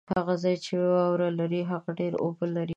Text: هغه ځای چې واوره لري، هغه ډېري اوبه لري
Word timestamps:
هغه 0.13 0.33
ځای 0.43 0.55
چې 0.65 0.73
واوره 0.91 1.29
لري، 1.39 1.61
هغه 1.71 1.89
ډېري 1.99 2.17
اوبه 2.23 2.45
لري 2.57 2.69